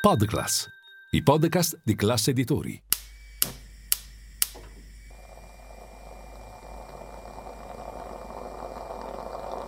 [0.00, 0.66] Podclass,
[1.10, 2.82] i podcast di classe editori.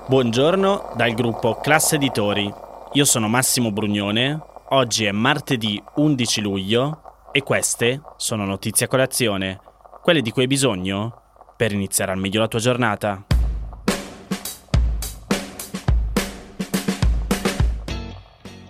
[0.08, 2.50] Buongiorno dal gruppo Classe Editori.
[2.94, 4.40] Io sono Massimo Brugnone.
[4.70, 9.60] Oggi è martedì 11 luglio e queste sono notizie a colazione,
[10.00, 13.26] quelle di cui hai bisogno per iniziare al meglio la tua giornata.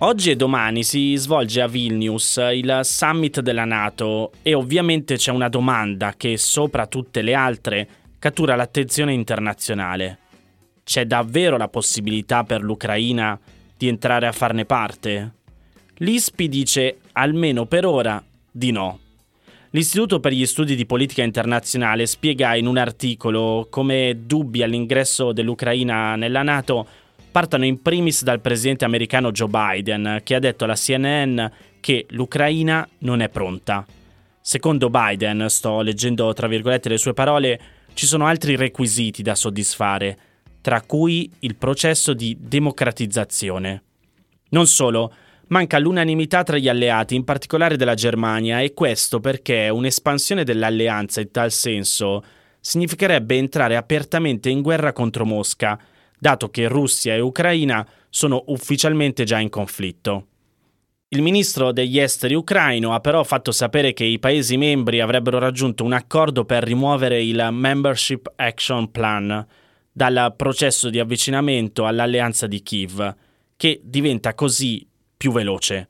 [0.03, 5.47] Oggi e domani si svolge a Vilnius il summit della Nato e ovviamente c'è una
[5.47, 7.87] domanda che sopra tutte le altre
[8.19, 10.19] cattura l'attenzione internazionale.
[10.83, 13.39] C'è davvero la possibilità per l'Ucraina
[13.77, 15.35] di entrare a farne parte?
[15.99, 18.99] L'ISPI dice, almeno per ora, di no.
[19.69, 26.17] L'Istituto per gli Studi di Politica Internazionale spiega in un articolo come dubbi all'ingresso dell'Ucraina
[26.17, 26.87] nella Nato
[27.33, 31.43] partano in primis dal presidente americano Joe Biden, che ha detto alla CNN
[31.79, 33.83] che l'Ucraina non è pronta.
[34.39, 37.59] Secondo Biden, sto leggendo tra virgolette le sue parole,
[37.95, 40.17] ci sono altri requisiti da soddisfare,
[40.61, 43.83] tra cui il processo di democratizzazione.
[44.49, 45.11] Non solo,
[45.47, 51.31] manca l'unanimità tra gli alleati, in particolare della Germania, e questo perché un'espansione dell'alleanza in
[51.31, 52.23] tal senso
[52.59, 55.79] significherebbe entrare apertamente in guerra contro Mosca,
[56.19, 60.27] dato che Russia e Ucraina sono ufficialmente già in conflitto.
[61.09, 65.83] Il ministro degli esteri ucraino ha però fatto sapere che i Paesi membri avrebbero raggiunto
[65.83, 69.45] un accordo per rimuovere il Membership Action Plan
[69.91, 73.15] dal processo di avvicinamento all'alleanza di Kiev,
[73.55, 75.89] che diventa così più veloce.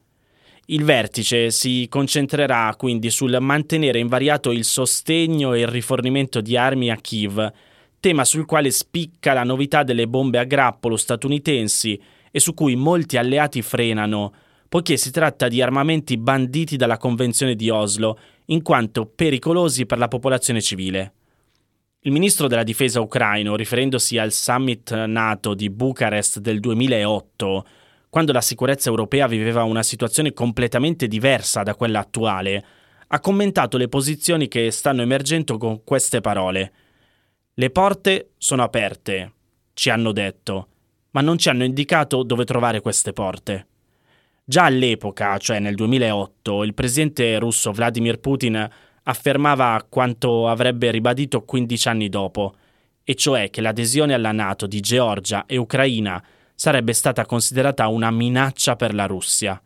[0.66, 6.92] Il vertice si concentrerà quindi sul mantenere invariato il sostegno e il rifornimento di armi
[6.92, 7.52] a Kiev
[8.04, 11.98] tema sul quale spicca la novità delle bombe a grappolo statunitensi
[12.32, 14.34] e su cui molti alleati frenano,
[14.68, 20.10] poiché si tratta di armamenti banditi dalla Convenzione di Oslo, in quanto pericolosi per la
[20.10, 21.14] popolazione civile.
[22.02, 27.66] Il ministro della difesa ucraino, riferendosi al summit NATO di Bucarest del 2008,
[28.10, 32.66] quando la sicurezza europea viveva una situazione completamente diversa da quella attuale,
[33.08, 36.74] ha commentato le posizioni che stanno emergendo con queste parole.
[37.56, 39.32] Le porte sono aperte,
[39.74, 40.68] ci hanno detto,
[41.12, 43.68] ma non ci hanno indicato dove trovare queste porte.
[44.44, 48.68] Già all'epoca, cioè nel 2008, il presidente russo Vladimir Putin
[49.04, 52.56] affermava quanto avrebbe ribadito 15 anni dopo,
[53.04, 56.24] e cioè che l'adesione alla Nato di Georgia e Ucraina
[56.56, 59.62] sarebbe stata considerata una minaccia per la Russia.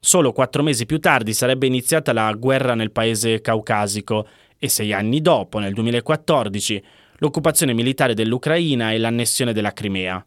[0.00, 4.26] Solo quattro mesi più tardi sarebbe iniziata la guerra nel paese caucasico
[4.58, 6.82] e sei anni dopo, nel 2014,
[7.22, 10.24] l'occupazione militare dell'Ucraina e l'annessione della Crimea.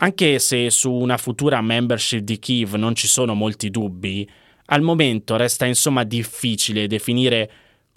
[0.00, 4.28] Anche se su una futura membership di Kiev non ci sono molti dubbi,
[4.66, 7.50] al momento resta insomma difficile definire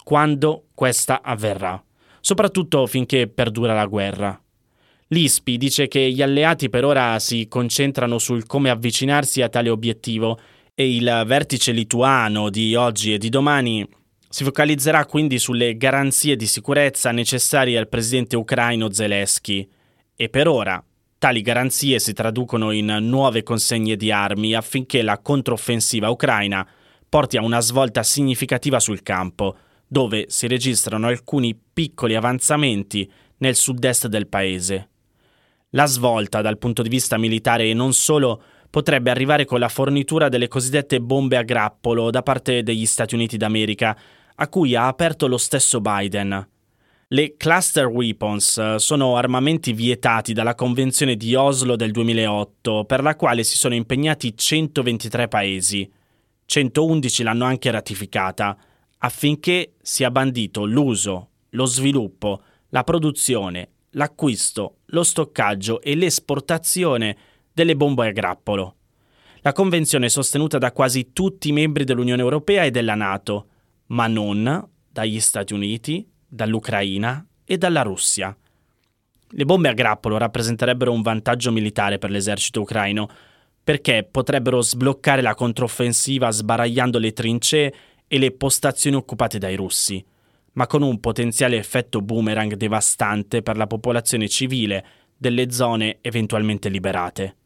[0.04, 1.82] quando questa avverrà,
[2.20, 4.38] soprattutto finché perdura la guerra.
[5.08, 10.38] L'ISPI dice che gli alleati per ora si concentrano sul come avvicinarsi a tale obiettivo
[10.74, 13.86] e il vertice lituano di oggi e di domani
[14.32, 19.68] si focalizzerà quindi sulle garanzie di sicurezza necessarie al presidente ucraino Zelensky
[20.16, 20.82] e per ora
[21.18, 26.66] tali garanzie si traducono in nuove consegne di armi affinché la controffensiva ucraina
[27.06, 29.54] porti a una svolta significativa sul campo,
[29.86, 34.88] dove si registrano alcuni piccoli avanzamenti nel sud-est del paese.
[35.72, 40.30] La svolta dal punto di vista militare e non solo potrebbe arrivare con la fornitura
[40.30, 43.94] delle cosiddette bombe a grappolo da parte degli Stati Uniti d'America,
[44.36, 46.48] a cui ha aperto lo stesso Biden.
[47.08, 53.16] Le cluster weapons eh, sono armamenti vietati dalla Convenzione di Oslo del 2008, per la
[53.16, 55.92] quale si sono impegnati 123 paesi.
[56.46, 58.56] 111 l'hanno anche ratificata,
[58.98, 67.16] affinché sia bandito l'uso, lo sviluppo, la produzione, l'acquisto, lo stoccaggio e l'esportazione
[67.52, 68.76] delle bombe a grappolo.
[69.42, 73.48] La convenzione è sostenuta da quasi tutti i membri dell'Unione Europea e della Nato
[73.92, 78.36] ma non dagli Stati Uniti, dall'Ucraina e dalla Russia.
[79.34, 83.08] Le bombe a grappolo rappresenterebbero un vantaggio militare per l'esercito ucraino,
[83.64, 87.74] perché potrebbero sbloccare la controffensiva sbaragliando le trincee
[88.06, 90.04] e le postazioni occupate dai russi,
[90.52, 94.84] ma con un potenziale effetto boomerang devastante per la popolazione civile
[95.16, 97.36] delle zone eventualmente liberate.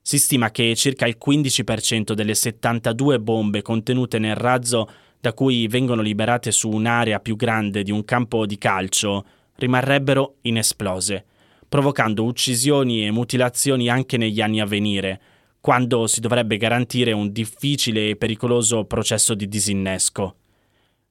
[0.00, 4.88] Si stima che circa il 15% delle 72 bombe contenute nel razzo
[5.24, 9.24] da cui vengono liberate su un'area più grande di un campo di calcio,
[9.54, 11.24] rimarrebbero inesplose,
[11.66, 15.18] provocando uccisioni e mutilazioni anche negli anni a venire,
[15.62, 20.36] quando si dovrebbe garantire un difficile e pericoloso processo di disinnesco.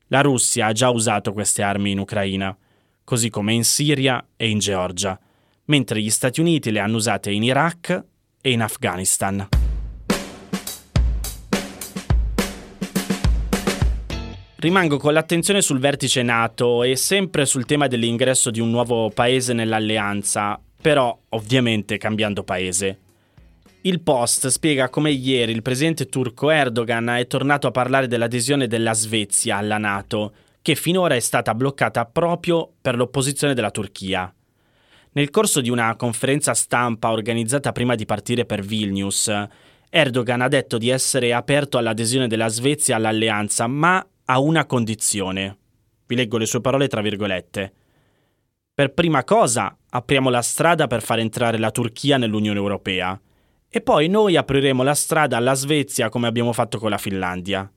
[0.09, 2.55] La Russia ha già usato queste armi in Ucraina,
[3.03, 5.19] così come in Siria e in Georgia,
[5.65, 8.03] mentre gli Stati Uniti le hanno usate in Iraq
[8.41, 9.62] e in Afghanistan.
[14.63, 19.51] Rimango con l'attenzione sul vertice NATO e sempre sul tema dell'ingresso di un nuovo paese
[19.51, 22.99] nell'alleanza, però ovviamente cambiando paese.
[23.81, 28.93] Il Post spiega come ieri il presidente turco Erdogan è tornato a parlare dell'adesione della
[28.93, 30.31] Svezia alla NATO,
[30.61, 34.33] che finora è stata bloccata proprio per l'opposizione della Turchia.
[35.11, 39.29] Nel corso di una conferenza stampa organizzata prima di partire per Vilnius,
[39.89, 45.57] Erdogan ha detto di essere aperto all'adesione della Svezia all'alleanza, ma a una condizione.
[46.05, 47.73] Vi leggo le sue parole tra virgolette.
[48.73, 53.19] Per prima cosa, apriamo la strada per far entrare la Turchia nell'Unione Europea
[53.69, 57.71] e poi noi apriremo la strada alla Svezia come abbiamo fatto con la Finlandia.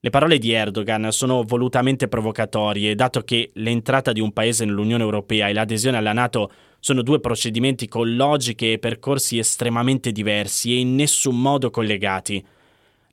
[0.00, 5.48] Le parole di Erdogan sono volutamente provocatorie, dato che l'entrata di un paese nell'Unione Europea
[5.48, 10.94] e l'adesione alla Nato sono due procedimenti con logiche e percorsi estremamente diversi e in
[10.94, 12.44] nessun modo collegati.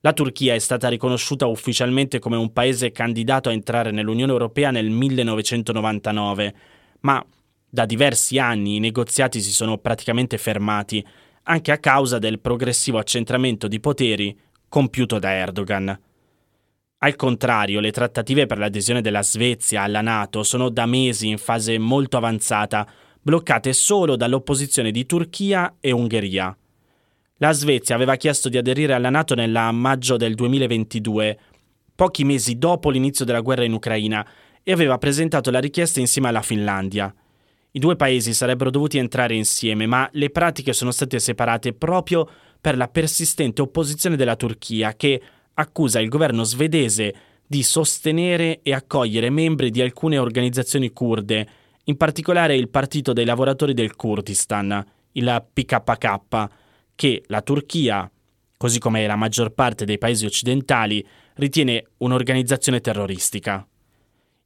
[0.04, 4.90] La Turchia è stata riconosciuta ufficialmente come un paese candidato a entrare nell'Unione Europea nel
[4.90, 6.56] 1999,
[7.02, 7.24] ma
[7.70, 11.06] da diversi anni i negoziati si sono praticamente fermati
[11.44, 14.36] anche a causa del progressivo accentramento di poteri
[14.68, 16.00] compiuto da Erdogan.
[17.04, 21.78] Al contrario, le trattative per l'adesione della Svezia alla Nato sono da mesi in fase
[21.78, 22.88] molto avanzata,
[23.22, 26.56] bloccate solo dall'opposizione di Turchia e Ungheria.
[27.42, 31.40] La Svezia aveva chiesto di aderire alla Nato nel maggio del 2022,
[31.96, 34.24] pochi mesi dopo l'inizio della guerra in Ucraina,
[34.62, 37.12] e aveva presentato la richiesta insieme alla Finlandia.
[37.72, 42.30] I due paesi sarebbero dovuti entrare insieme, ma le pratiche sono state separate proprio
[42.62, 45.20] per la persistente opposizione della Turchia, che
[45.56, 47.16] accusa il governo svedese
[47.48, 51.48] di sostenere e accogliere membri di alcune organizzazioni kurde,
[51.86, 56.50] in particolare il Partito dei lavoratori del Kurdistan, il PKK,
[57.02, 58.08] che la Turchia,
[58.56, 61.04] così come la maggior parte dei paesi occidentali,
[61.34, 63.68] ritiene un'organizzazione terroristica.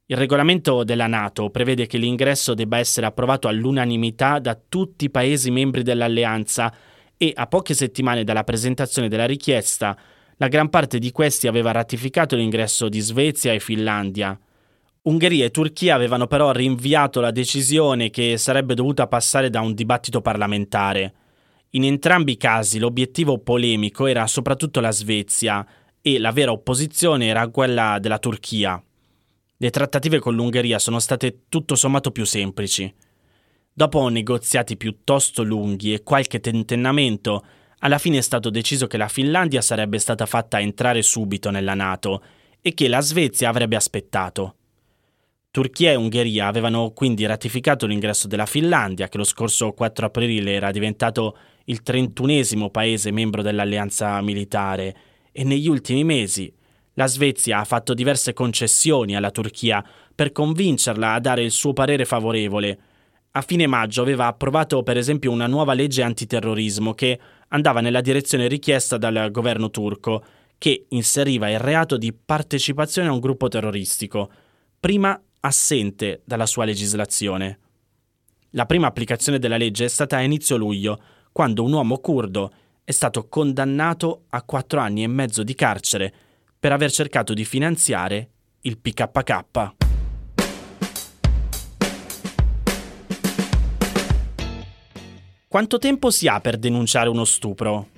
[0.06, 5.50] Il regolamento della Nato prevede che l'ingresso debba essere approvato all'unanimità da tutti i Paesi
[5.50, 6.72] membri dell'alleanza
[7.18, 9.94] e a poche settimane dalla presentazione della richiesta,
[10.38, 14.40] la gran parte di questi aveva ratificato l'ingresso di Svezia e Finlandia.
[15.02, 20.22] Ungheria e Turchia avevano però rinviato la decisione che sarebbe dovuta passare da un dibattito
[20.22, 21.12] parlamentare.
[21.70, 25.66] In entrambi i casi l'obiettivo polemico era soprattutto la Svezia
[26.00, 28.82] e la vera opposizione era quella della Turchia.
[29.56, 32.92] Le trattative con l'Ungheria sono state tutto sommato più semplici.
[33.72, 37.44] Dopo negoziati piuttosto lunghi e qualche tentennamento,
[37.80, 42.22] alla fine è stato deciso che la Finlandia sarebbe stata fatta entrare subito nella Nato
[42.60, 44.54] e che la Svezia avrebbe aspettato.
[45.50, 50.70] Turchia e Ungheria avevano quindi ratificato l'ingresso della Finlandia, che lo scorso 4 aprile era
[50.70, 51.36] diventato
[51.66, 54.96] il trentunesimo paese membro dell'alleanza militare,
[55.32, 56.52] e negli ultimi mesi
[56.94, 59.84] la Svezia ha fatto diverse concessioni alla Turchia
[60.14, 62.78] per convincerla a dare il suo parere favorevole.
[63.32, 68.48] A fine maggio aveva approvato per esempio una nuova legge antiterrorismo che andava nella direzione
[68.48, 70.24] richiesta dal governo turco,
[70.56, 74.30] che inseriva il reato di partecipazione a un gruppo terroristico,
[74.80, 77.58] prima assente dalla sua legislazione.
[78.52, 80.98] La prima applicazione della legge è stata a inizio luglio,
[81.36, 82.50] quando un uomo curdo
[82.82, 86.10] è stato condannato a quattro anni e mezzo di carcere
[86.58, 88.30] per aver cercato di finanziare
[88.62, 89.74] il PKK.
[95.46, 97.88] Quanto tempo si ha per denunciare uno stupro?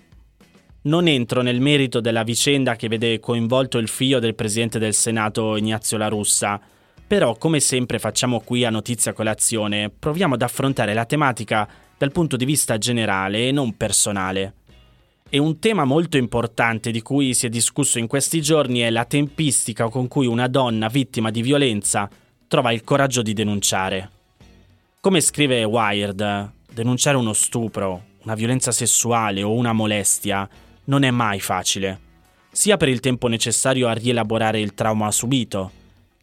[0.83, 5.57] Non entro nel merito della vicenda che vede coinvolto il figlio del presidente del Senato
[5.57, 6.61] Ignazio La Russa,
[7.07, 12.37] però come sempre facciamo qui a Notizia Colazione, proviamo ad affrontare la tematica dal punto
[12.37, 14.55] di vista generale e non personale.
[15.28, 19.05] E un tema molto importante di cui si è discusso in questi giorni è la
[19.05, 22.09] tempistica con cui una donna vittima di violenza
[22.47, 24.11] trova il coraggio di denunciare.
[25.00, 30.49] Come scrive Wired, denunciare uno stupro, una violenza sessuale o una molestia
[30.85, 32.00] non è mai facile,
[32.50, 35.71] sia per il tempo necessario a rielaborare il trauma subito,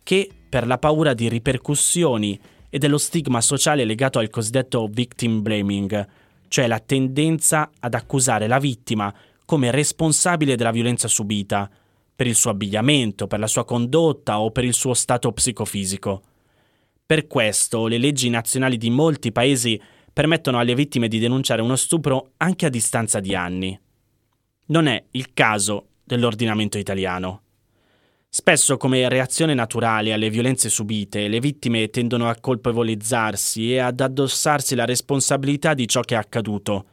[0.02, 6.08] che per la paura di ripercussioni e dello stigma sociale legato al cosiddetto victim blaming,
[6.48, 9.14] cioè la tendenza ad accusare la vittima
[9.46, 11.70] come responsabile della violenza subita,
[12.16, 16.24] per il suo abbigliamento, per la sua condotta o per il suo stato psicofisico.
[17.06, 19.80] Per questo le leggi nazionali di molti paesi
[20.12, 23.78] permettono alle vittime di denunciare uno stupro anche a distanza di anni.
[24.68, 27.42] Non è il caso dell'ordinamento italiano.
[28.38, 34.76] Spesso come reazione naturale alle violenze subite, le vittime tendono a colpevolizzarsi e ad addossarsi
[34.76, 36.86] la responsabilità di ciò che è accaduto.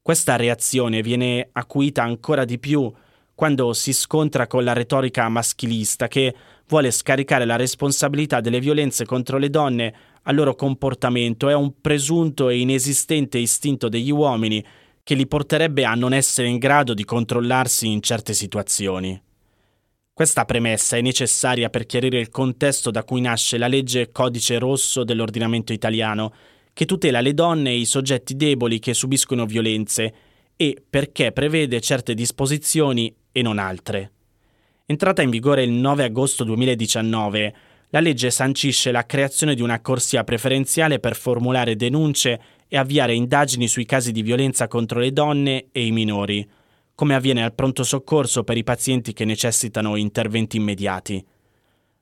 [0.00, 2.88] Questa reazione viene acuita ancora di più
[3.34, 6.32] quando si scontra con la retorica maschilista che
[6.68, 11.80] vuole scaricare la responsabilità delle violenze contro le donne al loro comportamento e a un
[11.80, 14.64] presunto e inesistente istinto degli uomini
[15.02, 19.20] che li porterebbe a non essere in grado di controllarsi in certe situazioni.
[20.12, 25.02] Questa premessa è necessaria per chiarire il contesto da cui nasce la legge Codice Rosso
[25.02, 26.34] dell'ordinamento italiano,
[26.74, 30.14] che tutela le donne e i soggetti deboli che subiscono violenze
[30.56, 34.12] e perché prevede certe disposizioni e non altre.
[34.84, 37.54] Entrata in vigore il 9 agosto 2019,
[37.88, 43.68] la legge sancisce la creazione di una corsia preferenziale per formulare denunce e avviare indagini
[43.68, 46.46] sui casi di violenza contro le donne e i minori
[47.00, 51.24] come avviene al pronto soccorso per i pazienti che necessitano interventi immediati.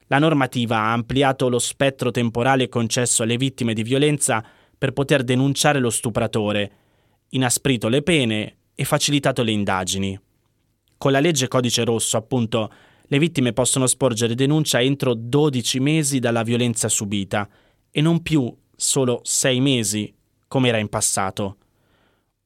[0.09, 4.45] La normativa ha ampliato lo spettro temporale concesso alle vittime di violenza
[4.77, 6.73] per poter denunciare lo stupratore,
[7.29, 10.21] inasprito le pene e facilitato le indagini.
[10.97, 12.69] Con la legge Codice Rosso, appunto,
[13.03, 17.49] le vittime possono sporgere denuncia entro 12 mesi dalla violenza subita
[17.89, 20.13] e non più solo 6 mesi,
[20.49, 21.59] come era in passato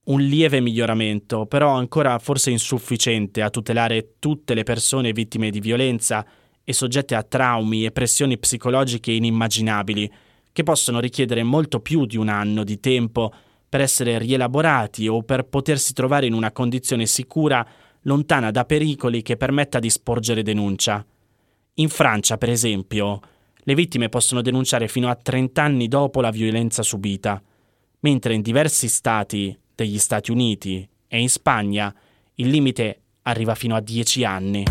[0.05, 6.27] un lieve miglioramento, però ancora forse insufficiente a tutelare tutte le persone vittime di violenza
[6.65, 10.11] e soggette a traumi e pressioni psicologiche inimmaginabili,
[10.53, 13.33] che possono richiedere molto più di un anno di tempo
[13.69, 17.67] per essere rielaborati o per potersi trovare in una condizione sicura
[18.03, 21.05] lontana da pericoli che permetta di sporgere denuncia.
[21.75, 23.21] In Francia, per esempio,
[23.55, 27.41] le vittime possono denunciare fino a 30 anni dopo la violenza subita,
[28.01, 31.93] mentre in diversi stati degli Stati Uniti e in Spagna
[32.37, 34.65] il limite arriva fino a 10 anni.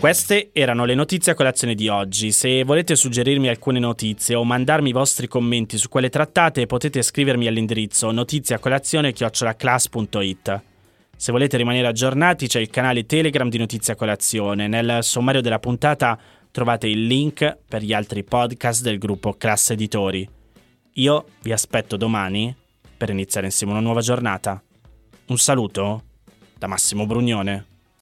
[0.00, 2.32] Queste erano le notizie a colazione di oggi.
[2.32, 7.46] Se volete suggerirmi alcune notizie o mandarmi i vostri commenti su quelle trattate, potete scrivermi
[7.46, 10.62] all'indirizzo notiziacolazione.it.
[11.14, 14.68] Se volete rimanere aggiornati, c'è il canale Telegram di Notizia Colazione.
[14.68, 16.18] Nel sommario della puntata
[16.50, 20.28] trovate il link per gli altri podcast del gruppo Classe Editori.
[20.94, 22.54] Io vi aspetto domani
[22.96, 24.62] per iniziare insieme una nuova giornata.
[25.26, 26.04] Un saluto
[26.58, 27.69] da Massimo Brugnone.